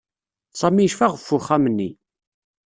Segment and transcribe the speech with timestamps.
[0.59, 1.89] Sami yecfa ɣef uxxam-nni.